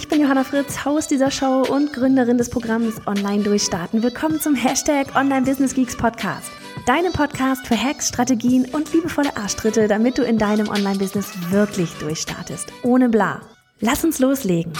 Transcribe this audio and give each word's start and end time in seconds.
Ich 0.00 0.08
bin 0.08 0.22
Johanna 0.22 0.44
Fritz, 0.44 0.86
Haus 0.86 1.08
dieser 1.08 1.30
Show 1.30 1.62
und 1.68 1.92
Gründerin 1.92 2.38
des 2.38 2.48
Programms 2.48 3.06
Online 3.06 3.42
Durchstarten. 3.42 4.02
Willkommen 4.02 4.40
zum 4.40 4.54
Hashtag 4.54 5.14
Online 5.14 5.42
Business 5.42 5.74
Geeks 5.74 5.94
Podcast. 5.94 6.50
Deinem 6.86 7.12
Podcast 7.12 7.66
für 7.66 7.76
Hacks, 7.76 8.08
Strategien 8.08 8.64
und 8.72 8.90
liebevolle 8.94 9.36
Arschtritte, 9.36 9.88
damit 9.88 10.16
du 10.16 10.22
in 10.22 10.38
deinem 10.38 10.68
Online-Business 10.70 11.26
wirklich 11.50 11.92
durchstartest. 11.98 12.72
Ohne 12.82 13.10
bla. 13.10 13.42
Lass 13.80 14.02
uns 14.02 14.18
loslegen. 14.20 14.72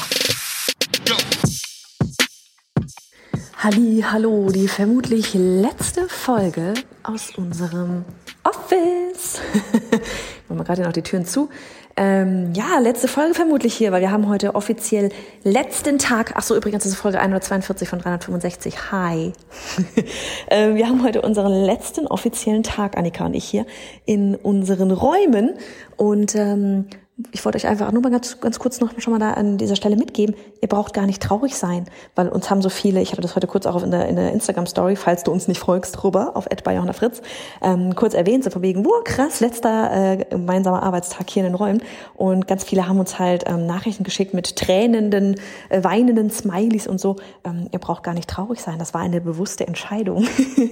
Halli, 3.59 4.03
hallo, 4.11 4.51
die 4.51 4.69
vermutlich 4.69 5.35
letzte 5.35 6.09
Folge 6.09 6.73
aus 7.03 7.37
unserem 7.37 8.07
Office. 8.43 9.43
Machen 10.49 10.61
wir 10.61 10.65
gerade 10.65 10.83
noch 10.83 10.93
die 10.93 11.03
Türen 11.03 11.27
zu. 11.27 11.51
Ähm, 11.97 12.53
ja, 12.55 12.79
letzte 12.79 13.09
Folge 13.09 13.35
vermutlich 13.35 13.75
hier, 13.75 13.93
weil 13.93 14.01
wir 14.01 14.11
haben 14.11 14.29
heute 14.29 14.55
offiziell 14.55 15.11
letzten 15.43 15.99
Tag, 15.99 16.33
ach 16.37 16.43
so, 16.43 16.57
übrigens, 16.57 16.87
ist 16.87 16.95
Folge 16.95 17.19
142 17.19 17.89
von 17.89 17.99
365. 17.99 18.93
Hi. 18.93 19.33
ähm, 20.51 20.77
wir 20.77 20.89
haben 20.89 21.03
heute 21.05 21.23
unseren 21.23 21.53
letzten 21.53 22.07
offiziellen 22.07 22.63
Tag, 22.63 22.97
Annika 22.97 23.27
und 23.27 23.35
ich 23.35 23.45
hier, 23.45 23.67
in 24.07 24.35
unseren 24.35 24.91
Räumen. 24.91 25.55
Und 25.97 26.35
ähm, 26.35 26.87
ich 27.33 27.45
wollte 27.45 27.57
euch 27.57 27.67
einfach 27.67 27.93
nur 27.93 28.03
mal 28.03 28.11
ganz, 28.11 28.41
ganz 28.41 28.59
kurz 28.59 28.81
noch 28.81 28.91
schon 28.99 29.13
mal 29.13 29.19
da 29.19 29.33
an 29.33 29.59
dieser 29.59 29.77
Stelle 29.77 29.97
mitgeben, 29.97 30.35
ihr 30.61 30.69
braucht 30.69 30.95
gar 30.95 31.07
nicht 31.07 31.23
traurig 31.23 31.57
sein, 31.57 31.87
weil 32.15 32.29
uns 32.29 32.51
haben 32.51 32.63
so 32.63 32.69
viele, 32.69 33.01
ich 33.01 33.13
hatte 33.13 33.21
das 33.21 33.37
heute 33.37 33.47
kurz 33.47 33.67
auch 33.67 33.83
in 33.83 33.91
der, 33.91 34.09
in 34.09 34.17
der 34.17 34.33
Instagram-Story, 34.33 34.97
falls 34.97 35.25
du 35.25 35.33
uns 35.33 35.49
nicht 35.49 35.59
folgst, 35.59 36.03
rüber 36.05 36.33
auf 36.35 36.47
Johanna 36.67 36.93
Fritz, 36.93 37.23
ähm, 37.63 37.95
kurz 37.95 38.15
erwähnt, 38.15 38.45
so 38.45 38.51
von 38.51 38.63
wegen, 38.63 38.85
wow, 38.85 39.03
krass, 39.05 39.41
letzter 39.41 40.13
äh, 40.13 40.25
gemeinsamer 40.25 40.83
Arbeitstag 40.83 41.29
hier 41.31 41.45
in 41.45 41.53
den 41.53 41.55
Räumen. 41.55 41.83
Und 42.15 42.47
ganz 42.47 42.65
viele 42.65 42.87
haben 42.87 43.01
uns 43.01 43.19
halt 43.19 43.45
ähm, 43.47 43.67
Nachrichten 43.67 44.05
geschickt 44.05 44.35
mit 44.35 44.57
tränenden, 44.57 45.37
äh, 45.69 45.83
weinenden 45.83 46.31
Smileys 46.31 46.87
und 46.87 47.01
so, 47.01 47.17
ähm, 47.45 47.69
ihr 47.73 47.79
braucht 47.79 48.03
gar 48.03 48.15
nicht 48.15 48.29
traurig 48.29 48.61
sein, 48.61 48.79
das 48.79 48.95
war 48.95 49.01
eine 49.01 49.21
bewusste 49.21 49.67
Entscheidung. 49.67 50.27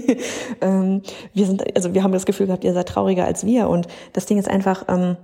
ähm, 0.60 1.02
wir 1.34 1.46
sind, 1.46 1.76
also 1.76 1.94
wir 1.94 2.02
haben 2.02 2.12
das 2.12 2.26
Gefühl 2.26 2.46
gehabt, 2.46 2.64
ihr 2.64 2.74
seid 2.74 2.88
trauriger 2.88 3.24
als 3.24 3.44
wir. 3.44 3.68
Und 3.68 3.88
das 4.12 4.26
Ding 4.26 4.38
ist 4.38 4.48
einfach, 4.48 4.84
ähm, 4.88 5.16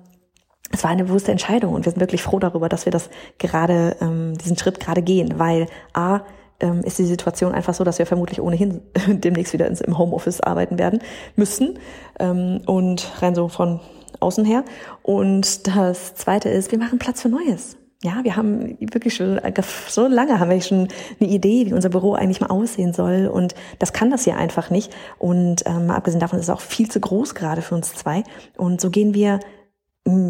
es 0.70 0.82
war 0.82 0.90
eine 0.90 1.04
bewusste 1.04 1.30
Entscheidung 1.30 1.74
und 1.74 1.84
wir 1.84 1.92
sind 1.92 2.00
wirklich 2.00 2.22
froh 2.22 2.38
darüber, 2.38 2.68
dass 2.68 2.84
wir 2.84 2.92
das 2.92 3.10
gerade, 3.38 3.96
ähm, 4.00 4.36
diesen 4.38 4.58
Schritt 4.58 4.80
gerade 4.80 5.02
gehen, 5.02 5.38
weil 5.38 5.66
A, 5.92 6.20
ähm, 6.60 6.80
ist 6.80 6.98
die 6.98 7.04
Situation 7.04 7.52
einfach 7.52 7.74
so, 7.74 7.84
dass 7.84 7.98
wir 7.98 8.06
vermutlich 8.06 8.40
ohnehin 8.40 8.80
demnächst 9.06 9.52
wieder 9.52 9.66
ins, 9.66 9.80
im 9.80 9.98
Homeoffice 9.98 10.40
arbeiten 10.40 10.78
werden 10.78 11.00
müssen 11.36 11.78
ähm, 12.18 12.60
und 12.66 13.10
rein 13.20 13.34
so 13.34 13.48
von 13.48 13.80
außen 14.20 14.44
her. 14.44 14.64
Und 15.02 15.66
das 15.66 16.14
Zweite 16.14 16.48
ist, 16.48 16.72
wir 16.72 16.78
machen 16.78 16.98
Platz 16.98 17.22
für 17.22 17.28
Neues. 17.28 17.76
Ja, 18.02 18.20
wir 18.22 18.36
haben 18.36 18.76
wirklich 18.80 19.14
schon, 19.14 19.40
so 19.88 20.06
lange 20.06 20.38
haben 20.38 20.50
wir 20.50 20.60
schon 20.60 20.88
eine 21.20 21.30
Idee, 21.30 21.66
wie 21.66 21.72
unser 21.72 21.88
Büro 21.88 22.12
eigentlich 22.12 22.40
mal 22.40 22.48
aussehen 22.50 22.92
soll. 22.92 23.26
Und 23.32 23.54
das 23.78 23.94
kann 23.94 24.10
das 24.10 24.24
hier 24.24 24.36
einfach 24.36 24.68
nicht. 24.68 24.94
Und 25.18 25.62
ähm, 25.64 25.90
abgesehen 25.90 26.20
davon 26.20 26.38
ist 26.38 26.46
es 26.46 26.50
auch 26.50 26.60
viel 26.60 26.90
zu 26.90 27.00
groß 27.00 27.34
gerade 27.34 27.62
für 27.62 27.74
uns 27.74 27.94
zwei. 27.94 28.22
Und 28.58 28.82
so 28.82 28.90
gehen 28.90 29.14
wir 29.14 29.40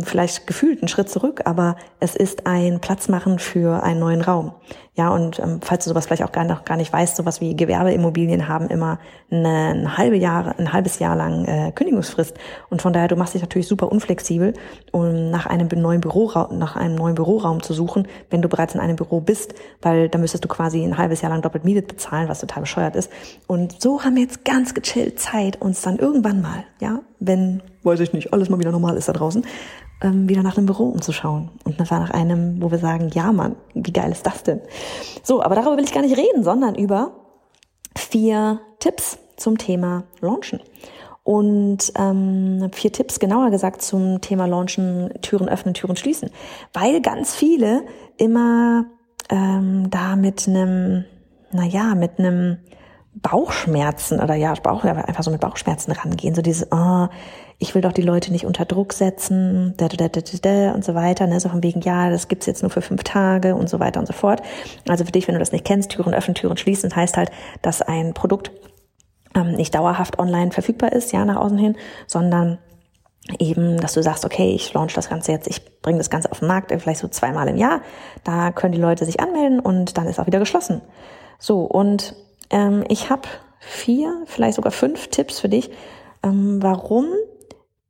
vielleicht 0.05 0.47
gefühlt 0.47 0.81
einen 0.81 0.89
Schritt 0.89 1.09
zurück, 1.09 1.43
aber 1.47 1.77
es 1.99 2.15
ist 2.15 2.47
ein 2.47 2.81
Platz 2.81 3.09
machen 3.09 3.41
für 3.41 3.83
einen 3.83 3.99
neuen 3.99 4.21
Raum. 4.21 4.53
Ja, 4.97 5.09
und 5.09 5.41
ähm, 5.41 5.59
falls 5.61 5.83
du 5.83 5.91
sowas 5.91 6.07
vielleicht 6.07 6.23
auch 6.23 6.31
gar, 6.31 6.45
noch 6.45 6.65
gar 6.65 6.77
nicht 6.77 6.93
weißt, 6.93 7.17
sowas 7.17 7.41
wie 7.41 7.57
Gewerbeimmobilien 7.57 8.47
haben 8.47 8.69
immer 8.69 9.01
eine, 9.29 9.75
ein, 9.75 9.99
halbe 9.99 10.15
Jahr, 10.15 10.55
ein 10.57 10.73
halbes 10.73 11.01
Jahr 11.01 11.17
lang 11.17 11.45
äh, 11.47 11.73
Kündigungsfrist. 11.73 12.37
Und 12.71 12.81
von 12.81 12.93
daher, 12.93 13.09
du 13.09 13.17
machst 13.17 13.35
dich 13.35 13.43
natürlich 13.43 13.67
super 13.67 13.91
unflexibel, 13.91 14.53
um 14.93 15.31
nach 15.31 15.47
einem 15.47 15.67
neuen 15.67 16.01
Büroraum, 16.01 16.57
nach 16.57 16.77
einem 16.77 16.95
neuen 16.95 17.17
Büroraum 17.17 17.61
zu 17.61 17.75
suchen, 17.75 18.07
wenn 18.31 18.43
du 18.43 18.49
bereits 18.49 18.77
in 18.77 18.81
einem 18.81 18.95
Büro 18.95 19.21
bist, 19.21 19.55
weil 19.83 20.09
dann 20.09 20.21
müsstest 20.21 20.45
du 20.45 20.49
quasi 20.49 20.85
ein 20.85 20.97
halbes 20.97 21.23
Jahr 21.23 21.33
lang 21.33 21.43
doppelt 21.43 21.65
Miete 21.65 21.83
bezahlen, 21.83 22.29
was 22.29 22.39
total 22.39 22.61
bescheuert 22.61 22.95
ist. 22.95 23.11
Und 23.49 23.83
so 23.83 24.05
haben 24.05 24.15
wir 24.15 24.23
jetzt 24.23 24.45
ganz 24.45 24.75
gechillt 24.75 25.19
Zeit, 25.19 25.61
uns 25.61 25.83
dann 25.83 25.99
irgendwann 25.99 26.41
mal, 26.41 26.63
ja, 26.81 27.01
wenn, 27.27 27.63
weiß 27.83 28.01
ich 28.01 28.13
nicht, 28.13 28.33
alles 28.33 28.49
mal 28.49 28.59
wieder 28.59 28.73
normal 28.73 28.97
ist 28.97 29.09
da 29.09 29.13
draußen, 29.13 29.45
ähm, 30.03 30.29
wieder 30.29 30.43
nach 30.43 30.57
einem 30.57 30.67
Büro 30.67 30.85
umzuschauen. 30.85 31.51
Und 31.65 31.81
das 31.81 31.91
war 31.91 32.01
nach 32.01 32.11
einem, 32.11 32.63
wo 32.63 32.71
wir 32.71 32.79
sagen, 32.79 33.11
ja 33.15 33.33
Mann, 33.33 33.57
wie 33.75 33.93
geil 33.93 34.13
ist 34.13 34.27
das 34.27 34.43
denn? 34.43 34.61
So, 35.23 35.43
aber 35.43 35.55
darüber 35.55 35.77
will 35.77 35.85
ich 35.85 35.93
gar 35.93 36.03
nicht 36.03 36.17
reden, 36.17 36.45
sondern 36.45 36.75
über 36.75 37.13
vier 37.97 38.61
Tipps 38.79 39.19
zum 39.37 39.59
Thema 39.59 40.05
Launchen. 40.21 40.61
Und 41.23 41.91
ähm, 41.97 42.69
vier 42.73 42.93
Tipps, 42.93 43.19
genauer 43.19 43.51
gesagt, 43.51 43.81
zum 43.81 44.21
Thema 44.21 44.47
Launchen, 44.47 45.11
Türen 45.23 45.49
öffnen, 45.49 45.73
Türen 45.73 45.97
schließen. 45.97 46.31
Weil 46.75 47.01
ganz 47.01 47.35
viele 47.35 47.85
immer 48.19 48.85
ähm, 49.31 49.89
da 49.89 50.17
mit 50.17 50.47
einem, 50.47 51.05
naja, 51.51 51.95
mit 51.95 52.19
einem 52.19 52.59
Bauchschmerzen 53.15 54.21
oder 54.21 54.35
ja, 54.35 54.53
Bauch, 54.55 54.85
einfach 54.85 55.23
so 55.23 55.31
mit 55.31 55.41
Bauchschmerzen 55.41 55.93
rangehen. 55.93 56.35
So 56.35 56.43
dieses, 56.43 56.67
oh, 56.71 57.09
ich 57.59 57.75
will 57.75 57.83
doch 57.83 57.93
die 57.93 58.03
Leute 58.03 58.33
nicht 58.33 58.45
unter 58.45 58.65
Druck 58.65 58.93
setzen, 58.93 59.75
da, 59.77 59.89
da, 59.89 60.09
da, 60.09 60.21
da, 60.21 60.39
da, 60.43 60.73
und 60.73 60.85
so 60.85 60.95
weiter. 60.95 61.27
Ne? 61.27 61.39
So 61.41 61.49
von 61.49 61.63
wegen, 61.63 61.81
ja, 61.81 62.11
das 62.11 62.29
gibt's 62.29 62.47
jetzt 62.47 62.63
nur 62.63 62.71
für 62.71 62.83
fünf 62.83 63.05
Tage 63.05 63.55
und 63.55 63.69
so 63.69 63.79
weiter 63.81 64.01
und 64.01 64.07
so 64.07 64.13
fort. 64.13 64.43
Also 64.89 65.05
für 65.05 65.13
dich, 65.13 65.29
wenn 65.29 65.35
du 65.35 65.39
das 65.39 65.53
nicht 65.53 65.65
kennst, 65.65 65.91
Türen 65.91 66.15
öffnen, 66.15 66.35
Türen 66.35 66.57
schließen, 66.57 66.95
heißt 66.95 67.17
halt, 67.17 67.31
dass 67.63 67.83
ein 67.83 68.15
Produkt 68.15 68.51
ähm, 69.35 69.53
nicht 69.53 69.75
dauerhaft 69.75 70.19
online 70.19 70.51
verfügbar 70.51 70.93
ist, 70.93 71.13
ja, 71.13 71.25
nach 71.25 71.37
außen 71.37 71.59
hin, 71.59 71.77
sondern 72.07 72.59
eben, 73.39 73.79
dass 73.79 73.95
du 73.95 74.03
sagst, 74.03 74.25
okay, 74.25 74.53
ich 74.55 74.73
launch 74.75 74.93
das 74.93 75.09
Ganze 75.09 75.33
jetzt, 75.33 75.47
ich 75.47 75.81
bringe 75.81 75.99
das 75.99 76.11
Ganze 76.11 76.31
auf 76.31 76.41
den 76.41 76.49
Markt, 76.49 76.73
vielleicht 76.73 77.01
so 77.01 77.09
zweimal 77.09 77.49
im 77.49 77.57
Jahr. 77.57 77.81
Da 78.23 78.53
können 78.53 78.73
die 78.73 78.81
Leute 78.81 79.05
sich 79.05 79.21
anmelden 79.21 79.61
und 79.61 79.97
dann 79.97 80.07
ist 80.07 80.19
auch 80.19 80.27
wieder 80.27 80.41
geschlossen. 80.41 80.83
So, 81.39 81.63
und 81.63 82.15
ähm, 82.51 82.85
ich 82.89 83.11
habe 83.11 83.23
vier, 83.61 84.23
vielleicht 84.27 84.57
sogar 84.57 84.73
fünf 84.73 85.09
Tipps 85.09 85.41
für 85.41 85.49
dich, 85.49 85.71
ähm, 86.23 86.63
warum 86.63 87.07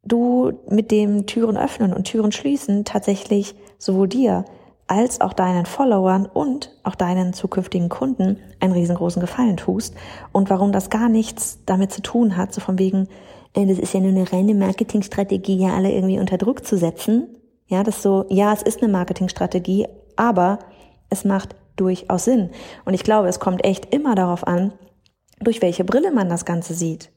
du 0.02 0.52
mit 0.68 0.90
dem 0.90 1.26
Türen 1.26 1.56
öffnen 1.56 1.92
und 1.92 2.04
Türen 2.04 2.32
schließen 2.32 2.84
tatsächlich 2.84 3.54
sowohl 3.78 4.08
dir 4.08 4.44
als 4.86 5.20
auch 5.20 5.32
deinen 5.32 5.64
Followern 5.64 6.26
und 6.26 6.76
auch 6.82 6.94
deinen 6.94 7.32
zukünftigen 7.32 7.88
Kunden 7.88 8.38
einen 8.60 8.74
riesengroßen 8.74 9.20
Gefallen 9.20 9.56
tust 9.56 9.94
und 10.32 10.50
warum 10.50 10.72
das 10.72 10.90
gar 10.90 11.08
nichts 11.08 11.60
damit 11.64 11.90
zu 11.90 12.02
tun 12.02 12.36
hat, 12.36 12.52
so 12.52 12.60
von 12.60 12.78
wegen, 12.78 13.08
äh, 13.54 13.66
das 13.66 13.78
ist 13.78 13.94
ja 13.94 14.00
nur 14.00 14.10
eine 14.10 14.30
reine 14.30 14.54
Marketingstrategie, 14.54 15.56
ja 15.56 15.74
alle 15.74 15.92
irgendwie 15.92 16.18
unter 16.18 16.36
Druck 16.36 16.66
zu 16.66 16.76
setzen. 16.76 17.28
Ja, 17.66 17.82
das 17.82 18.02
so, 18.02 18.26
ja, 18.28 18.52
es 18.52 18.62
ist 18.62 18.82
eine 18.82 18.92
Marketingstrategie, 18.92 19.86
aber 20.16 20.58
es 21.08 21.24
macht 21.24 21.56
durchaus 21.76 22.24
Sinn. 22.24 22.50
Und 22.84 22.94
ich 22.94 23.02
glaube, 23.02 23.28
es 23.28 23.40
kommt 23.40 23.64
echt 23.64 23.92
immer 23.94 24.14
darauf 24.14 24.46
an, 24.46 24.72
durch 25.40 25.62
welche 25.62 25.84
Brille 25.84 26.10
man 26.10 26.28
das 26.28 26.44
Ganze 26.44 26.74
sieht. 26.74 27.10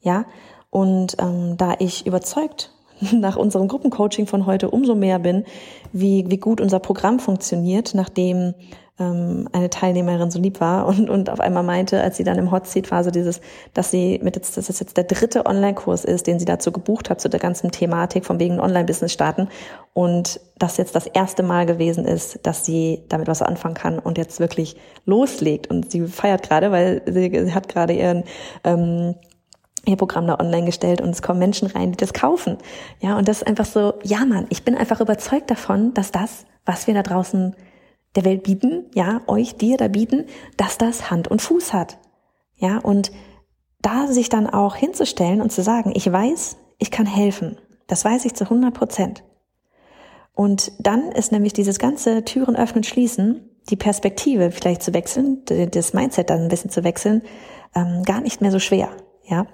Ja, 0.00 0.26
und 0.70 1.16
ähm, 1.18 1.56
da 1.56 1.74
ich 1.78 2.06
überzeugt 2.06 2.72
nach 3.12 3.36
unserem 3.36 3.68
Gruppencoaching 3.68 4.26
von 4.26 4.46
heute 4.46 4.70
umso 4.70 4.94
mehr 4.94 5.18
bin, 5.18 5.44
wie, 5.92 6.24
wie 6.28 6.38
gut 6.38 6.60
unser 6.60 6.80
Programm 6.80 7.20
funktioniert, 7.20 7.94
nachdem 7.94 8.54
ähm, 8.98 9.48
eine 9.52 9.70
Teilnehmerin 9.70 10.30
so 10.30 10.38
lieb 10.38 10.60
war 10.60 10.86
und, 10.86 11.10
und 11.10 11.28
auf 11.30 11.40
einmal 11.40 11.64
meinte, 11.64 12.00
als 12.00 12.16
sie 12.16 12.24
dann 12.24 12.38
im 12.38 12.52
Hotseat 12.52 12.90
war, 12.90 13.02
so 13.02 13.10
dieses, 13.10 13.40
dass 13.72 13.90
sie 13.90 14.20
mit 14.22 14.36
jetzt, 14.36 14.56
dass 14.56 14.68
es 14.68 14.78
jetzt 14.78 14.96
der 14.96 15.04
dritte 15.04 15.46
Online-Kurs 15.46 16.04
ist, 16.04 16.26
den 16.26 16.38
sie 16.38 16.44
dazu 16.44 16.70
gebucht 16.70 17.10
hat, 17.10 17.20
zu 17.20 17.28
der 17.28 17.40
ganzen 17.40 17.72
Thematik 17.72 18.24
von 18.24 18.38
wegen 18.38 18.60
Online-Business 18.60 19.12
starten 19.12 19.48
und 19.94 20.40
das 20.58 20.76
jetzt 20.76 20.94
das 20.94 21.06
erste 21.06 21.42
Mal 21.42 21.66
gewesen 21.66 22.04
ist, 22.04 22.38
dass 22.44 22.64
sie 22.64 23.02
damit 23.08 23.26
was 23.26 23.42
anfangen 23.42 23.74
kann 23.74 23.98
und 23.98 24.16
jetzt 24.16 24.38
wirklich 24.38 24.76
loslegt 25.06 25.68
und 25.68 25.90
sie 25.90 26.06
feiert 26.06 26.42
gerade, 26.48 26.70
weil 26.70 27.02
sie, 27.06 27.30
sie 27.30 27.54
hat 27.54 27.68
gerade 27.68 27.94
ihren 27.94 28.22
ähm, 28.62 29.16
ihr 29.86 29.96
Programm 29.96 30.26
da 30.26 30.38
online 30.38 30.64
gestellt 30.64 31.00
und 31.00 31.10
es 31.10 31.20
kommen 31.20 31.38
Menschen 31.38 31.68
rein, 31.68 31.90
die 31.90 31.96
das 31.96 32.14
kaufen. 32.14 32.56
Ja, 33.00 33.18
und 33.18 33.28
das 33.28 33.38
ist 33.38 33.46
einfach 33.46 33.66
so, 33.66 33.94
ja 34.02 34.24
Mann, 34.24 34.46
ich 34.48 34.64
bin 34.64 34.76
einfach 34.76 35.00
überzeugt 35.00 35.50
davon, 35.50 35.92
dass 35.94 36.10
das, 36.10 36.46
was 36.64 36.86
wir 36.86 36.94
da 36.94 37.02
draußen 37.02 37.54
der 38.16 38.24
Welt 38.24 38.42
bieten, 38.42 38.86
ja, 38.94 39.22
euch, 39.26 39.56
dir 39.56 39.76
da 39.76 39.88
bieten, 39.88 40.26
dass 40.56 40.78
das 40.78 41.10
Hand 41.10 41.28
und 41.28 41.42
Fuß 41.42 41.72
hat. 41.72 41.98
Ja, 42.56 42.78
und 42.78 43.12
da 43.82 44.06
sich 44.06 44.28
dann 44.28 44.48
auch 44.48 44.76
hinzustellen 44.76 45.40
und 45.40 45.50
zu 45.50 45.62
sagen, 45.62 45.92
ich 45.94 46.10
weiß, 46.10 46.56
ich 46.78 46.90
kann 46.90 47.06
helfen. 47.06 47.58
Das 47.86 48.04
weiß 48.04 48.24
ich 48.24 48.34
zu 48.34 48.44
100 48.44 48.72
Prozent. 48.72 49.24
Und 50.34 50.72
dann 50.78 51.12
ist 51.12 51.32
nämlich 51.32 51.52
dieses 51.52 51.78
ganze 51.78 52.24
Türen 52.24 52.56
öffnen, 52.56 52.82
schließen 52.82 53.50
die 53.70 53.76
Perspektive 53.76 54.50
vielleicht 54.50 54.82
zu 54.82 54.92
wechseln, 54.92 55.42
das 55.46 55.94
Mindset 55.94 56.30
dann 56.30 56.42
ein 56.42 56.48
bisschen 56.48 56.70
zu 56.70 56.84
wechseln, 56.84 57.22
ähm, 57.74 58.02
gar 58.04 58.20
nicht 58.20 58.40
mehr 58.40 58.50
so 58.50 58.58
schwer. 58.58 58.90
Ja, 59.24 59.46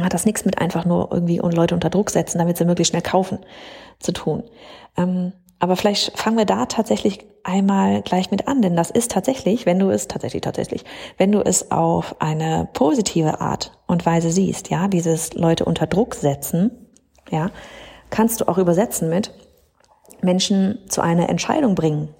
hat 0.00 0.14
das 0.14 0.26
nichts 0.26 0.44
mit 0.44 0.58
einfach 0.58 0.84
nur 0.84 1.10
irgendwie 1.12 1.38
Leute 1.38 1.74
unter 1.74 1.90
Druck 1.90 2.10
setzen, 2.10 2.38
damit 2.38 2.56
sie 2.56 2.64
möglichst 2.64 2.90
schnell 2.90 3.02
kaufen 3.02 3.38
zu 3.98 4.12
tun. 4.12 4.44
Ähm, 4.96 5.32
aber 5.64 5.76
vielleicht 5.76 6.18
fangen 6.18 6.36
wir 6.36 6.44
da 6.44 6.66
tatsächlich 6.66 7.26
einmal 7.42 8.02
gleich 8.02 8.30
mit 8.30 8.48
an, 8.48 8.60
denn 8.60 8.76
das 8.76 8.90
ist 8.90 9.10
tatsächlich, 9.10 9.64
wenn 9.64 9.78
du 9.78 9.88
es 9.88 10.08
tatsächlich 10.08 10.42
tatsächlich, 10.42 10.84
wenn 11.16 11.32
du 11.32 11.40
es 11.40 11.70
auf 11.70 12.20
eine 12.20 12.68
positive 12.74 13.40
Art 13.40 13.72
und 13.86 14.04
Weise 14.04 14.30
siehst, 14.30 14.68
ja, 14.68 14.88
dieses 14.88 15.32
Leute 15.32 15.64
unter 15.64 15.86
Druck 15.86 16.16
setzen, 16.16 16.90
ja, 17.30 17.50
kannst 18.10 18.42
du 18.42 18.48
auch 18.48 18.58
übersetzen 18.58 19.08
mit 19.08 19.32
Menschen 20.20 20.80
zu 20.90 21.00
einer 21.00 21.30
Entscheidung 21.30 21.74
bringen. 21.74 22.14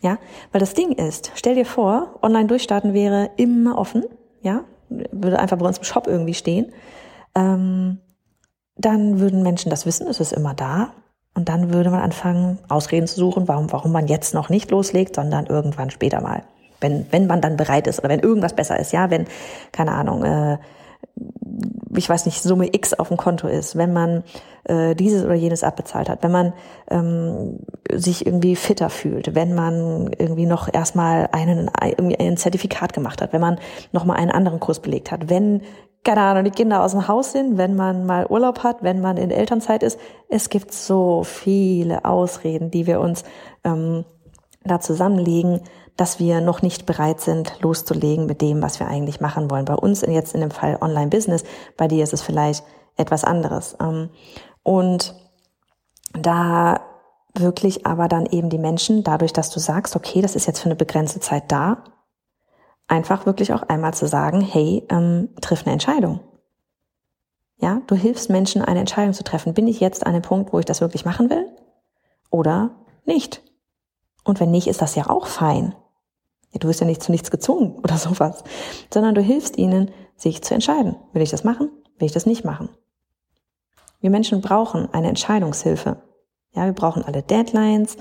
Ja, 0.00 0.18
weil 0.52 0.60
das 0.60 0.74
Ding 0.74 0.92
ist, 0.92 1.32
stell 1.34 1.56
dir 1.56 1.66
vor, 1.66 2.20
online 2.22 2.46
durchstarten 2.46 2.94
wäre 2.94 3.30
immer 3.36 3.78
offen, 3.78 4.04
ja, 4.42 4.62
würde 4.88 5.40
einfach 5.40 5.58
bei 5.58 5.66
uns 5.66 5.78
im 5.78 5.84
Shop 5.84 6.06
irgendwie 6.06 6.34
stehen. 6.34 6.72
Ähm, 7.34 7.98
dann 8.76 9.18
würden 9.18 9.42
Menschen 9.42 9.70
das 9.70 9.86
wissen, 9.86 10.06
es 10.06 10.20
ist 10.20 10.32
immer 10.32 10.54
da. 10.54 10.94
Und 11.34 11.48
dann 11.48 11.72
würde 11.72 11.90
man 11.90 12.00
anfangen, 12.00 12.58
Ausreden 12.68 13.06
zu 13.06 13.16
suchen, 13.16 13.48
warum, 13.48 13.72
warum 13.72 13.92
man 13.92 14.06
jetzt 14.06 14.34
noch 14.34 14.48
nicht 14.48 14.70
loslegt, 14.70 15.16
sondern 15.16 15.46
irgendwann 15.46 15.90
später 15.90 16.20
mal. 16.20 16.44
Wenn, 16.80 17.06
wenn 17.10 17.26
man 17.26 17.40
dann 17.40 17.56
bereit 17.56 17.86
ist 17.86 17.98
oder 17.98 18.08
wenn 18.08 18.20
irgendwas 18.20 18.54
besser 18.54 18.78
ist, 18.78 18.92
ja, 18.92 19.10
wenn, 19.10 19.26
keine 19.72 19.92
Ahnung, 19.92 20.24
äh, 20.24 20.58
ich 21.96 22.08
weiß 22.08 22.26
nicht, 22.26 22.42
Summe 22.42 22.68
X 22.72 22.94
auf 22.94 23.08
dem 23.08 23.16
Konto 23.16 23.46
ist, 23.48 23.76
wenn 23.76 23.92
man 23.92 24.24
äh, 24.64 24.94
dieses 24.94 25.24
oder 25.24 25.34
jenes 25.34 25.62
abbezahlt 25.62 26.08
hat, 26.08 26.22
wenn 26.22 26.32
man 26.32 26.52
ähm, 26.90 27.60
sich 27.92 28.26
irgendwie 28.26 28.56
fitter 28.56 28.90
fühlt, 28.90 29.34
wenn 29.34 29.54
man 29.54 30.10
irgendwie 30.18 30.46
noch 30.46 30.72
erstmal 30.72 31.28
einen, 31.32 31.70
irgendwie 31.80 32.18
ein 32.18 32.36
Zertifikat 32.36 32.92
gemacht 32.92 33.22
hat, 33.22 33.32
wenn 33.32 33.40
man 33.40 33.58
nochmal 33.92 34.16
einen 34.16 34.30
anderen 34.30 34.60
Kurs 34.60 34.80
belegt 34.80 35.12
hat, 35.12 35.28
wenn, 35.28 35.62
keine 36.04 36.20
Ahnung, 36.20 36.44
die 36.44 36.50
Kinder 36.50 36.82
aus 36.82 36.92
dem 36.92 37.08
Haus 37.08 37.32
sind, 37.32 37.56
wenn 37.56 37.74
man 37.74 38.04
mal 38.06 38.26
Urlaub 38.26 38.62
hat, 38.62 38.82
wenn 38.82 39.00
man 39.00 39.16
in 39.16 39.30
Elternzeit 39.30 39.82
ist. 39.82 39.98
Es 40.28 40.50
gibt 40.50 40.72
so 40.72 41.24
viele 41.24 42.04
Ausreden, 42.04 42.70
die 42.70 42.86
wir 42.86 43.00
uns 43.00 43.24
ähm, 43.64 44.04
da 44.64 44.80
zusammenlegen, 44.80 45.60
dass 45.96 46.18
wir 46.18 46.40
noch 46.40 46.62
nicht 46.62 46.86
bereit 46.86 47.20
sind, 47.20 47.60
loszulegen 47.60 48.26
mit 48.26 48.40
dem, 48.40 48.62
was 48.62 48.80
wir 48.80 48.88
eigentlich 48.88 49.20
machen 49.20 49.50
wollen. 49.50 49.64
Bei 49.64 49.74
uns 49.74 50.02
jetzt 50.02 50.34
in 50.34 50.40
dem 50.40 50.50
Fall 50.50 50.78
Online-Business, 50.80 51.44
bei 51.76 51.88
dir 51.88 52.02
ist 52.02 52.12
es 52.12 52.22
vielleicht 52.22 52.64
etwas 52.96 53.24
anderes. 53.24 53.76
Ähm, 53.80 54.10
und 54.62 55.14
da 56.12 56.80
wirklich 57.36 57.86
aber 57.86 58.08
dann 58.08 58.26
eben 58.26 58.50
die 58.50 58.58
Menschen, 58.58 59.02
dadurch, 59.02 59.32
dass 59.32 59.50
du 59.50 59.58
sagst, 59.58 59.96
okay, 59.96 60.20
das 60.20 60.36
ist 60.36 60.46
jetzt 60.46 60.60
für 60.60 60.66
eine 60.66 60.76
begrenzte 60.76 61.20
Zeit 61.20 61.50
da, 61.50 61.84
einfach 62.88 63.26
wirklich 63.26 63.52
auch 63.52 63.62
einmal 63.62 63.94
zu 63.94 64.06
sagen, 64.06 64.40
hey, 64.40 64.86
ähm, 64.90 65.30
triff 65.40 65.62
eine 65.64 65.72
Entscheidung. 65.72 66.20
Ja, 67.56 67.80
du 67.86 67.94
hilfst 67.94 68.30
Menschen, 68.30 68.62
eine 68.62 68.80
Entscheidung 68.80 69.14
zu 69.14 69.24
treffen. 69.24 69.54
Bin 69.54 69.68
ich 69.68 69.80
jetzt 69.80 70.06
an 70.06 70.12
dem 70.12 70.22
Punkt, 70.22 70.52
wo 70.52 70.58
ich 70.58 70.66
das 70.66 70.80
wirklich 70.80 71.04
machen 71.04 71.30
will? 71.30 71.46
Oder 72.30 72.70
nicht? 73.04 73.42
Und 74.24 74.40
wenn 74.40 74.50
nicht, 74.50 74.66
ist 74.66 74.82
das 74.82 74.94
ja 74.94 75.08
auch 75.08 75.26
fein. 75.26 75.74
Du 76.52 76.68
wirst 76.68 76.80
ja 76.80 76.86
nicht 76.86 77.02
zu 77.02 77.10
nichts 77.10 77.30
gezwungen 77.30 77.78
oder 77.82 77.96
sowas, 77.96 78.44
sondern 78.92 79.14
du 79.14 79.20
hilfst 79.20 79.58
ihnen, 79.58 79.90
sich 80.16 80.42
zu 80.42 80.54
entscheiden. 80.54 80.96
Will 81.12 81.22
ich 81.22 81.30
das 81.30 81.44
machen? 81.44 81.70
Will 81.98 82.06
ich 82.06 82.12
das 82.12 82.26
nicht 82.26 82.44
machen? 82.44 82.68
Wir 84.00 84.10
Menschen 84.10 84.40
brauchen 84.40 84.92
eine 84.92 85.08
Entscheidungshilfe. 85.08 85.96
Ja, 86.52 86.66
wir 86.66 86.72
brauchen 86.72 87.04
alle 87.04 87.22
Deadlines. 87.22 87.96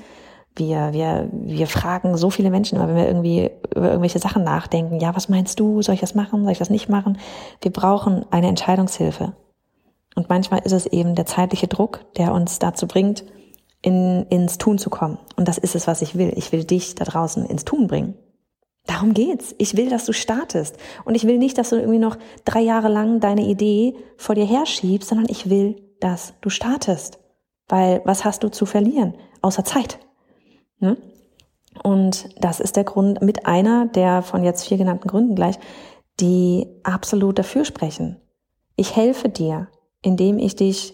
Wir, 0.55 0.93
wir, 0.93 1.29
wir 1.31 1.67
fragen 1.67 2.15
so 2.15 2.29
viele 2.29 2.51
Menschen 2.51 2.75
immer, 2.77 2.87
wenn 2.87 2.95
wir 2.95 3.07
irgendwie 3.07 3.49
über 3.75 3.87
irgendwelche 3.87 4.19
Sachen 4.19 4.43
nachdenken. 4.43 4.99
Ja, 4.99 5.15
was 5.15 5.29
meinst 5.29 5.59
du? 5.59 5.81
Soll 5.81 5.95
ich 5.95 6.01
das 6.01 6.13
machen? 6.13 6.43
Soll 6.43 6.51
ich 6.51 6.59
das 6.59 6.69
nicht 6.69 6.89
machen? 6.89 7.17
Wir 7.61 7.71
brauchen 7.71 8.25
eine 8.29 8.47
Entscheidungshilfe. 8.47 9.33
Und 10.15 10.29
manchmal 10.29 10.59
ist 10.59 10.73
es 10.73 10.85
eben 10.85 11.15
der 11.15 11.25
zeitliche 11.25 11.67
Druck, 11.67 12.01
der 12.17 12.33
uns 12.33 12.59
dazu 12.59 12.87
bringt, 12.87 13.25
in, 13.81 14.25
ins 14.29 14.57
Tun 14.57 14.77
zu 14.77 14.89
kommen. 14.89 15.17
Und 15.35 15.47
das 15.47 15.57
ist 15.57 15.75
es, 15.75 15.87
was 15.87 16.01
ich 16.01 16.15
will. 16.15 16.33
Ich 16.35 16.51
will 16.51 16.63
dich 16.63 16.95
da 16.95 17.03
draußen 17.03 17.45
ins 17.45 17.65
Tun 17.65 17.87
bringen. 17.87 18.15
Darum 18.85 19.13
geht's. 19.13 19.55
Ich 19.57 19.77
will, 19.77 19.89
dass 19.89 20.05
du 20.05 20.13
startest. 20.13 20.77
Und 21.05 21.15
ich 21.15 21.25
will 21.25 21.37
nicht, 21.37 21.57
dass 21.57 21.69
du 21.69 21.77
irgendwie 21.77 21.99
noch 21.99 22.17
drei 22.45 22.61
Jahre 22.61 22.89
lang 22.89 23.19
deine 23.19 23.45
Idee 23.45 23.95
vor 24.17 24.35
dir 24.35 24.45
herschiebst, 24.45 25.09
sondern 25.09 25.27
ich 25.29 25.49
will, 25.49 25.81
dass 25.99 26.33
du 26.41 26.49
startest. 26.49 27.19
Weil 27.67 28.01
was 28.05 28.25
hast 28.25 28.43
du 28.43 28.49
zu 28.49 28.65
verlieren? 28.65 29.15
Außer 29.41 29.63
Zeit. 29.63 29.99
Ne? 30.83 30.97
Und 31.81 32.29
das 32.43 32.59
ist 32.59 32.75
der 32.75 32.83
Grund 32.83 33.21
mit 33.21 33.45
einer 33.45 33.87
der 33.87 34.21
von 34.21 34.43
jetzt 34.43 34.67
vier 34.67 34.77
genannten 34.77 35.07
Gründen 35.07 35.33
gleich, 35.33 35.57
die 36.19 36.67
absolut 36.83 37.39
dafür 37.39 37.63
sprechen. 37.63 38.19
Ich 38.75 38.95
helfe 38.95 39.29
dir, 39.29 39.69
indem 40.01 40.37
ich 40.37 40.57
dich 40.57 40.93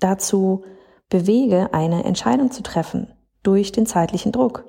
dazu 0.00 0.64
bewege, 1.08 1.72
eine 1.72 2.04
Entscheidung 2.04 2.50
zu 2.50 2.62
treffen 2.64 3.12
durch 3.44 3.70
den 3.70 3.86
zeitlichen 3.86 4.32
Druck, 4.32 4.64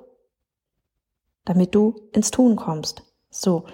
damit 1.43 1.73
du 1.73 1.95
ins 2.13 2.29
Tun 2.29 2.55
kommst. 2.55 3.01
So, 3.31 3.65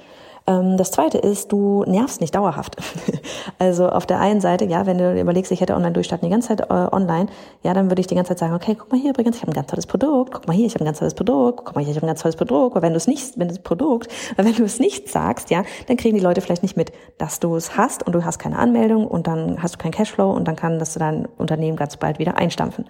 das 0.46 0.92
zweite 0.92 1.20
ist, 1.20 1.52
du 1.52 1.84
nervst 1.86 2.20
nicht 2.20 2.34
dauerhaft. 2.34 2.76
also 3.60 3.88
auf 3.88 4.06
der 4.06 4.20
einen 4.20 4.42
Seite, 4.42 4.66
ja, 4.66 4.86
wenn 4.86 4.98
du 4.98 5.20
überlegst, 5.20 5.52
ich 5.52 5.62
hätte 5.62 5.76
online 5.76 5.94
durchstarten 5.94 6.28
die 6.28 6.32
ganze 6.32 6.50
Zeit 6.50 6.62
äh, 6.62 6.74
online, 6.74 7.28
ja, 7.64 7.74
dann 7.74 7.92
würde 7.92 8.02
ich 8.02 8.08
die 8.08 8.16
ganze 8.16 8.30
Zeit 8.30 8.40
sagen, 8.40 8.56
okay, 8.56 8.76
guck 8.78 8.92
mal 8.92 9.00
hier 9.00 9.12
übrigens, 9.12 9.36
ich 9.36 9.44
habe 9.44 9.52
ein 9.52 9.56
ganz 9.56 9.68
tolles 9.68 9.86
Produkt, 9.86 10.34
guck 10.34 10.48
mal 10.48 10.54
hier, 10.54 10.66
ich 10.66 10.74
habe 10.74 10.84
ein 10.84 10.88
ganz 10.88 11.00
tolles 11.00 11.14
Produkt, 11.14 11.64
guck 11.64 11.76
mal 11.76 11.82
hier, 11.84 11.92
ich 11.92 11.98
habe 11.98 12.06
ein 12.06 12.10
ganz 12.10 12.22
tolles 12.22 12.36
Produkt. 12.36 12.76
Aber 12.76 12.82
wenn 12.82 12.94
du 12.94 12.98
es 12.98 13.08
nicht, 13.08 13.38
wenn 13.38 13.48
das 13.50 13.60
Produkt, 13.60 14.12
wenn 14.36 14.54
du 14.54 14.64
es 14.64 14.80
nicht 14.80 15.10
sagst, 15.10 15.52
ja, 15.52 15.64
dann 15.88 15.98
kriegen 15.98 16.18
die 16.18 16.24
Leute 16.24 16.42
vielleicht 16.42 16.64
nicht 16.64 16.76
mit, 16.76 16.92
dass 17.20 17.40
du 17.40 17.56
es 17.56 17.78
hast 17.78 18.06
und 18.06 18.14
du 18.14 18.26
hast 18.26 18.40
keine 18.40 18.58
Anmeldung 18.58 19.08
und 19.08 19.28
dann 19.28 19.62
hast 19.62 19.76
du 19.76 19.78
keinen 19.78 19.92
Cashflow 19.92 20.32
und 20.32 20.48
dann 20.48 20.56
kann 20.56 20.80
das 20.80 20.94
dein 20.96 21.28
Unternehmen 21.38 21.78
ganz 21.78 21.98
bald 21.98 22.20
wieder 22.20 22.38
einstampfen. 22.38 22.86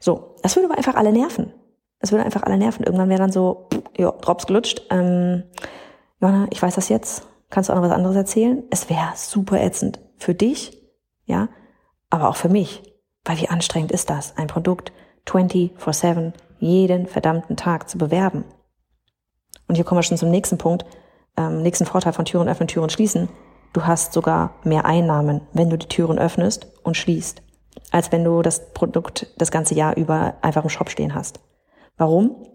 So, 0.00 0.34
das 0.42 0.56
würde 0.56 0.66
aber 0.66 0.76
einfach 0.76 0.96
alle 0.96 1.12
nerven. 1.12 1.52
Das 2.00 2.12
würde 2.12 2.24
einfach 2.24 2.42
alle 2.42 2.58
nerven. 2.58 2.84
Irgendwann 2.84 3.08
wäre 3.08 3.20
dann 3.20 3.32
so, 3.32 3.68
ja, 3.96 4.12
Drops 4.12 4.46
gelutscht. 4.46 4.82
Ähm, 4.90 5.44
Johanna, 6.20 6.48
ich 6.50 6.60
weiß 6.60 6.74
das 6.74 6.88
jetzt, 6.88 7.26
kannst 7.50 7.68
du 7.68 7.72
auch 7.72 7.76
noch 7.76 7.84
was 7.84 7.92
anderes 7.92 8.16
erzählen? 8.16 8.64
Es 8.70 8.90
wäre 8.90 9.12
super 9.14 9.60
ätzend 9.60 10.00
für 10.16 10.34
dich, 10.34 10.82
ja, 11.26 11.48
aber 12.10 12.28
auch 12.28 12.36
für 12.36 12.48
mich. 12.48 12.82
Weil 13.24 13.38
wie 13.38 13.48
anstrengend 13.48 13.92
ist 13.92 14.10
das, 14.10 14.36
ein 14.36 14.46
Produkt 14.46 14.92
24-7 15.26 16.32
jeden 16.58 17.06
verdammten 17.06 17.56
Tag 17.56 17.88
zu 17.88 17.98
bewerben? 17.98 18.44
Und 19.68 19.74
hier 19.74 19.84
kommen 19.84 19.98
wir 19.98 20.02
schon 20.02 20.16
zum 20.16 20.30
nächsten 20.30 20.58
Punkt, 20.58 20.86
ähm, 21.36 21.62
nächsten 21.62 21.86
Vorteil 21.86 22.12
von 22.12 22.24
Türen 22.24 22.48
öffnen, 22.48 22.68
Türen 22.68 22.90
schließen. 22.90 23.28
Du 23.72 23.86
hast 23.86 24.12
sogar 24.12 24.54
mehr 24.64 24.86
Einnahmen, 24.86 25.42
wenn 25.52 25.70
du 25.70 25.76
die 25.76 25.88
Türen 25.88 26.18
öffnest 26.18 26.66
und 26.82 26.96
schließt, 26.96 27.42
als 27.92 28.10
wenn 28.10 28.24
du 28.24 28.42
das 28.42 28.72
Produkt 28.72 29.32
das 29.36 29.50
ganze 29.50 29.74
Jahr 29.74 29.96
über 29.96 30.34
einfach 30.40 30.64
im 30.64 30.70
Shop 30.70 30.90
stehen 30.90 31.14
hast. 31.14 31.40
Warum? 31.96 32.46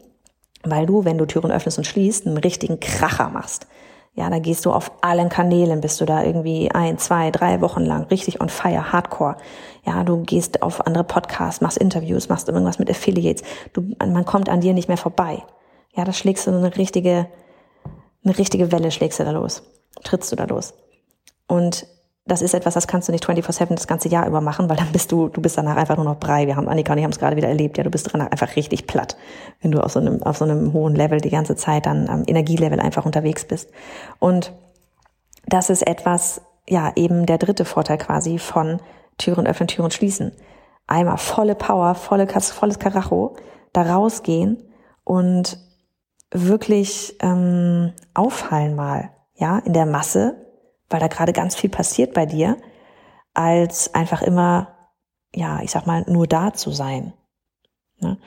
Weil 0.64 0.86
du, 0.86 1.06
wenn 1.06 1.18
du 1.18 1.26
Türen 1.26 1.52
öffnest 1.52 1.78
und 1.78 1.86
schließt, 1.86 2.26
einen 2.26 2.38
richtigen 2.38 2.80
Kracher 2.80 3.30
machst. 3.30 3.68
Ja, 4.16 4.30
da 4.30 4.38
gehst 4.38 4.66
du 4.66 4.72
auf 4.72 4.92
allen 5.02 5.30
Kanälen, 5.30 5.82
bist 5.82 6.00
du 6.00 6.06
da 6.06 6.24
irgendwie 6.24 6.70
ein, 6.70 7.00
zwei, 7.00 7.32
drei 7.32 7.62
Wochen 7.62 7.82
lang 7.82 8.04
richtig 8.06 8.42
on 8.42 8.50
fire, 8.50 8.92
hardcore. 8.92 9.38
Ja, 9.86 10.04
du 10.04 10.22
gehst 10.22 10.62
auf 10.62 10.86
andere 10.86 11.04
Podcasts, 11.04 11.62
machst 11.62 11.80
Interviews, 11.80 12.30
machst 12.30 12.48
irgendwas 12.48 12.78
mit 12.78 12.92
Affiliates. 12.92 13.44
Du, 13.74 13.82
man 14.00 14.24
kommt 14.24 14.50
an 14.50 14.62
dir 14.62 14.74
nicht 14.74 14.88
mehr 14.88 14.98
vorbei. 14.98 15.44
Ja, 15.96 16.06
da 16.06 16.14
schlägst 16.14 16.46
du 16.46 16.52
eine 16.52 16.76
richtige, 16.78 17.28
eine 18.24 18.38
richtige 18.38 18.72
Welle 18.72 18.92
schlägst 18.92 19.20
du 19.20 19.24
da 19.24 19.32
los. 19.32 19.64
Trittst 20.04 20.32
du 20.32 20.36
da 20.36 20.46
los. 20.46 20.76
Und 21.48 21.88
das 22.26 22.42
ist 22.42 22.54
etwas, 22.54 22.74
das 22.74 22.88
kannst 22.88 23.10
du 23.10 23.12
nicht 23.12 23.26
24-7 23.26 23.76
das 23.76 23.88
ganze 23.88 24.08
Jahr 24.08 24.26
über 24.28 24.40
machen, 24.40 24.70
weil 24.70 24.78
dann 24.78 24.92
bist 24.94 25.12
du, 25.12 25.28
du 25.28 25.42
bist 25.42 25.58
danach 25.58 25.76
einfach 25.76 25.98
nur 25.98 26.06
noch 26.06 26.20
Brei. 26.20 26.48
Wir 26.48 26.56
haben, 26.56 26.70
Annika 26.70 26.94
und 26.94 27.00
ich 27.00 27.04
haben 27.04 27.12
es 27.12 27.20
gerade 27.20 27.36
wieder 27.36 27.50
erlebt, 27.50 27.78
ja, 27.78 27.84
du 27.84 27.90
bist 27.90 28.10
danach 28.14 28.32
einfach 28.32 28.56
richtig 28.56 28.88
platt, 28.88 29.18
wenn 29.62 29.72
du 29.72 29.84
auf 29.84 29.92
so 29.92 30.00
einem, 30.00 30.24
auf 30.24 30.38
so 30.38 30.46
einem 30.46 30.72
hohen 30.72 30.96
Level 30.96 31.20
die 31.20 31.30
ganze 31.30 31.58
Zeit 31.58 31.86
dann 31.86 32.08
am 32.08 32.24
Energielevel 32.26 32.80
einfach 32.80 33.06
unterwegs 33.06 33.44
bist. 33.44 33.70
Und 34.20 34.54
das 35.48 35.70
ist 35.70 35.86
etwas, 35.86 36.42
ja, 36.68 36.94
eben 36.96 37.26
der 37.26 37.38
dritte 37.38 37.66
Vorteil 37.66 37.98
quasi 37.98 38.40
von 38.40 38.80
Türen 39.18 39.46
öffnen, 39.46 39.68
Türen 39.68 39.92
schließen. 39.92 40.32
Einmal 40.88 41.18
volle 41.18 41.56
Power, 41.56 41.94
volle, 41.94 42.28
volles 42.28 42.80
Karacho, 42.80 43.36
da 43.74 43.82
rausgehen 43.82 44.64
und 45.04 45.58
wirklich 46.32 47.18
ähm, 47.20 47.92
auffallen 48.14 48.76
mal, 48.76 49.10
ja, 49.36 49.60
in 49.60 49.74
der 49.74 49.86
Masse 49.86 50.38
weil 50.90 51.00
da 51.00 51.08
gerade 51.08 51.34
ganz 51.34 51.56
viel 51.56 51.70
passiert 51.70 52.14
bei 52.14 52.26
dir, 52.26 52.58
als 53.34 53.94
einfach 53.94 54.22
immer, 54.22 54.90
ja, 55.34 55.62
ich 55.62 55.72
sag 55.72 55.88
mal, 55.88 56.04
nur 56.08 56.28
da 56.28 56.54
zu 56.54 56.72
sein. 56.72 57.14
Ne? 58.00 58.18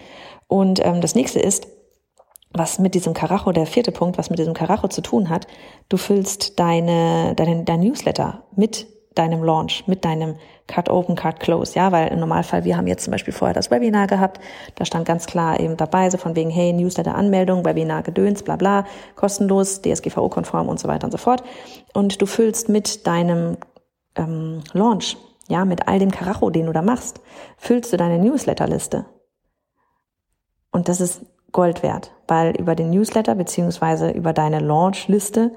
Und 0.48 0.84
ähm, 0.84 1.00
das 1.00 1.14
nächste 1.14 1.40
ist, 1.40 1.68
was 2.52 2.78
mit 2.78 2.94
diesem 2.94 3.12
Karacho, 3.12 3.52
der 3.52 3.66
vierte 3.66 3.92
Punkt, 3.92 4.18
was 4.18 4.30
mit 4.30 4.38
diesem 4.38 4.54
Karacho 4.54 4.88
zu 4.88 5.02
tun 5.02 5.28
hat, 5.28 5.46
du 5.88 5.96
füllst 5.96 6.58
deine, 6.58 7.34
deine, 7.34 7.64
dein 7.64 7.80
Newsletter 7.80 8.44
mit 8.54 8.86
deinem 9.18 9.42
Launch, 9.42 9.84
mit 9.86 10.04
deinem 10.04 10.36
Cut 10.66 10.88
Open, 10.88 11.14
Cut 11.14 11.40
Close, 11.40 11.74
ja, 11.74 11.92
weil 11.92 12.08
im 12.08 12.20
Normalfall, 12.20 12.64
wir 12.64 12.76
haben 12.76 12.86
jetzt 12.86 13.04
zum 13.04 13.12
Beispiel 13.12 13.32
vorher 13.32 13.54
das 13.54 13.70
Webinar 13.70 14.06
gehabt, 14.06 14.40
da 14.74 14.84
stand 14.84 15.06
ganz 15.06 15.26
klar 15.26 15.60
eben 15.60 15.76
dabei, 15.76 16.10
so 16.10 16.18
von 16.18 16.34
wegen, 16.34 16.50
hey, 16.50 16.72
Newsletter-Anmeldung, 16.72 17.64
Webinar 17.64 18.02
Gedöns, 18.02 18.42
bla 18.42 18.56
bla, 18.56 18.84
kostenlos, 19.14 19.82
DSGVO-konform 19.82 20.68
und 20.68 20.80
so 20.80 20.88
weiter 20.88 21.04
und 21.04 21.12
so 21.12 21.18
fort. 21.18 21.42
Und 21.92 22.20
du 22.20 22.26
füllst 22.26 22.68
mit 22.68 23.06
deinem 23.06 23.56
ähm, 24.16 24.62
Launch, 24.72 25.16
ja, 25.48 25.64
mit 25.64 25.86
all 25.86 25.98
dem 25.98 26.10
Karacho, 26.10 26.50
den 26.50 26.66
du 26.66 26.72
da 26.72 26.82
machst, 26.82 27.20
füllst 27.56 27.92
du 27.92 27.96
deine 27.96 28.18
Newsletterliste. 28.18 29.06
Und 30.72 30.88
das 30.88 31.00
ist 31.00 31.22
Gold 31.52 31.82
wert, 31.82 32.12
weil 32.26 32.54
über 32.56 32.74
den 32.74 32.90
Newsletter 32.90 33.34
beziehungsweise 33.34 34.10
über 34.10 34.32
deine 34.32 34.58
Launch-Liste 34.58 35.52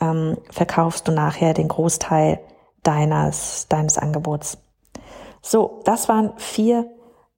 ähm, 0.00 0.36
verkaufst 0.50 1.06
du 1.06 1.12
nachher 1.12 1.54
den 1.54 1.68
Großteil 1.68 2.40
deines, 2.84 3.66
deines 3.68 3.98
Angebots. 3.98 4.58
So, 5.42 5.82
das 5.84 6.08
waren 6.08 6.32
vier 6.36 6.86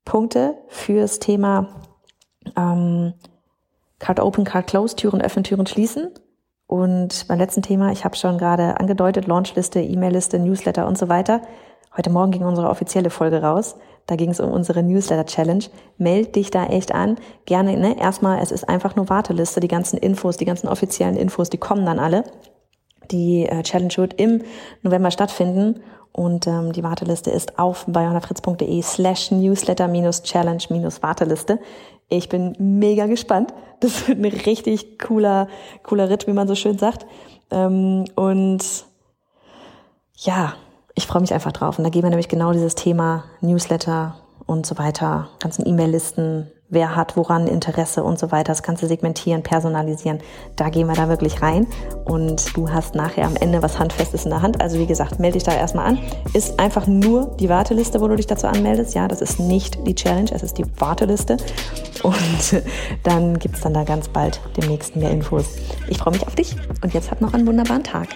Punkte 0.05 0.59
fürs 0.69 1.19
Thema 1.19 1.69
ähm, 2.57 3.15
Card 3.99 4.21
Open, 4.21 4.45
Card 4.45 4.67
Close, 4.67 4.95
Türen 4.95 5.21
öffnen, 5.21 5.45
Türen 5.45 5.67
schließen. 5.67 6.11
Und 6.67 7.26
beim 7.29 7.38
letzten 7.38 7.62
Thema, 7.62 7.93
ich 7.93 8.05
habe 8.05 8.17
schon 8.17 8.38
gerade 8.38 8.79
angedeutet, 8.79 9.26
Launchliste, 9.26 9.81
E-Mail-Liste, 9.81 10.38
Newsletter 10.38 10.87
und 10.87 10.99
so 10.99 11.09
weiter. 11.09 11.41
Heute 11.97 12.11
Morgen 12.11 12.33
ging 12.33 12.45
unsere 12.45 12.69
offizielle 12.69 13.11
Folge 13.11 13.43
raus. 13.43 13.76
Da 14.07 14.17
ging 14.17 14.31
es 14.31 14.41
um 14.41 14.50
unsere 14.50 14.83
Newsletter-Challenge. 14.83 15.65
Meld 15.97 16.37
dich 16.37 16.50
da 16.50 16.67
echt 16.67 16.95
an. 16.95 17.17
Gerne, 17.47 17.76
ne? 17.76 17.99
Erstmal, 17.99 18.41
es 18.41 18.53
ist 18.53 18.69
einfach 18.69 18.97
nur 18.97 19.09
Warteliste. 19.09 19.61
Die 19.61 19.69
ganzen 19.69 19.97
Infos, 19.97 20.37
die 20.37 20.45
ganzen 20.45 20.69
offiziellen 20.69 21.17
Infos, 21.17 21.50
die 21.50 21.59
kommen 21.59 21.87
dann 21.87 21.99
alle. 21.99 22.25
Die 23.11 23.47
äh, 23.47 23.63
Challenge 23.63 23.95
wird 23.97 24.15
im 24.15 24.43
November 24.83 25.11
stattfinden 25.11 25.81
und 26.13 26.47
ähm, 26.47 26.73
die 26.73 26.83
Warteliste 26.83 27.31
ist 27.31 27.59
auf 27.59 27.85
bayonafritz.de 27.87 28.83
slash 28.83 29.31
newsletter 29.31 29.87
minus 29.87 30.23
challenge 30.23 30.65
minus 30.71 31.03
Warteliste. 31.03 31.59
Ich 32.09 32.29
bin 32.29 32.55
mega 32.59 33.07
gespannt. 33.07 33.53
Das 33.81 34.09
wird 34.09 34.19
ein 34.19 34.25
richtig 34.25 34.99
cooler, 34.99 35.49
cooler 35.83 36.09
Ritt, 36.09 36.27
wie 36.27 36.33
man 36.33 36.49
so 36.49 36.55
schön 36.55 36.79
sagt. 36.79 37.05
Ähm, 37.51 38.07
und 38.15 38.65
ja, 40.15 40.55
ich 40.95 41.07
freue 41.07 41.21
mich 41.21 41.35
einfach 41.35 41.53
drauf. 41.53 41.79
Und 41.79 41.85
da 41.85 41.91
gehen 41.91 42.03
wir 42.03 42.09
nämlich 42.09 42.29
genau 42.29 42.53
dieses 42.53 42.75
Thema 42.75 43.25
Newsletter 43.43 44.17
und 44.47 44.65
so 44.65 44.79
weiter, 44.79 45.29
ganzen 45.41 45.67
E-Mail-Listen, 45.67 46.51
wer 46.68 46.96
hat 46.96 47.16
woran 47.16 47.46
Interesse 47.46 48.02
und 48.02 48.18
so 48.18 48.32
weiter, 48.32 48.52
das 48.52 48.62
kannst 48.62 48.82
du 48.82 48.87
segmentieren, 48.87 49.42
personalisieren. 49.42 50.18
Da 50.56 50.68
gehen 50.68 50.87
wir 50.87 50.94
da 50.94 51.08
wirklich 51.08 51.42
rein 51.42 51.66
und 52.04 52.56
du 52.56 52.70
hast 52.70 52.94
nachher 52.94 53.26
am 53.26 53.37
Ende 53.37 53.62
was 53.62 53.78
Handfestes 53.78 54.25
in 54.25 54.30
der 54.30 54.42
Hand. 54.42 54.61
Also 54.61 54.78
wie 54.78 54.87
gesagt, 54.87 55.18
melde 55.18 55.35
dich 55.35 55.44
da 55.44 55.54
erstmal 55.54 55.87
an. 55.87 55.99
Ist 56.32 56.58
einfach 56.58 56.87
nur 56.87 57.37
die 57.38 57.49
Warteliste, 57.49 58.00
wo 58.00 58.08
du 58.08 58.16
dich 58.16 58.26
dazu 58.26 58.46
anmeldest. 58.46 58.94
Ja, 58.94 59.08
das 59.08 59.20
ist 59.20 59.38
nicht 59.38 59.87
die 59.87 59.94
Challenge, 59.94 60.30
es 60.32 60.42
ist 60.42 60.58
die 60.58 60.64
Warteliste. 60.78 61.37
Und 62.02 62.62
dann 63.02 63.38
gibt's 63.38 63.61
dann 63.61 63.75
da 63.75 63.85
ganz 63.85 64.08
bald 64.08 64.40
demnächst 64.56 64.96
mehr 64.96 65.11
Infos. 65.11 65.46
Ich 65.88 65.99
freue 65.99 66.14
mich 66.14 66.26
auf 66.26 66.35
dich 66.35 66.56
und 66.82 66.94
jetzt 66.94 67.11
hab 67.11 67.20
noch 67.20 67.35
einen 67.35 67.46
wunderbaren 67.46 67.85
Tag. 67.85 68.08